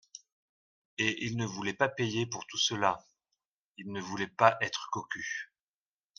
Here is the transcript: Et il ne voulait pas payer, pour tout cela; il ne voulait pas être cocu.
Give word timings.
Et 0.97 1.25
il 1.27 1.37
ne 1.37 1.45
voulait 1.45 1.75
pas 1.75 1.87
payer, 1.87 2.25
pour 2.25 2.47
tout 2.47 2.57
cela; 2.57 3.05
il 3.77 3.91
ne 3.91 4.01
voulait 4.01 4.25
pas 4.25 4.57
être 4.59 4.89
cocu. 4.91 5.53